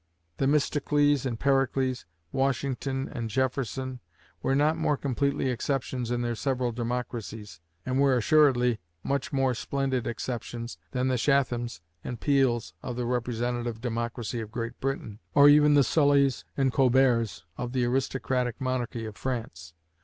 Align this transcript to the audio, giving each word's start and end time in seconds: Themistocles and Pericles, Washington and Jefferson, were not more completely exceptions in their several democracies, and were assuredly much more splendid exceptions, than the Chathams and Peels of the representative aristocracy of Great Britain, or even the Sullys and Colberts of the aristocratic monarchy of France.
Themistocles 0.37 1.27
and 1.27 1.39
Pericles, 1.39 2.07
Washington 2.31 3.07
and 3.07 3.29
Jefferson, 3.29 3.99
were 4.41 4.55
not 4.55 4.75
more 4.75 4.97
completely 4.97 5.49
exceptions 5.51 6.09
in 6.09 6.23
their 6.23 6.33
several 6.33 6.71
democracies, 6.71 7.59
and 7.85 8.01
were 8.01 8.17
assuredly 8.17 8.79
much 9.03 9.31
more 9.31 9.53
splendid 9.53 10.07
exceptions, 10.07 10.79
than 10.89 11.07
the 11.07 11.19
Chathams 11.19 11.81
and 12.03 12.19
Peels 12.19 12.73
of 12.81 12.95
the 12.95 13.05
representative 13.05 13.77
aristocracy 13.85 14.41
of 14.41 14.49
Great 14.49 14.79
Britain, 14.79 15.19
or 15.35 15.47
even 15.47 15.75
the 15.75 15.83
Sullys 15.83 16.45
and 16.57 16.73
Colberts 16.73 17.43
of 17.55 17.71
the 17.71 17.85
aristocratic 17.85 18.59
monarchy 18.59 19.05
of 19.05 19.15
France. 19.15 19.75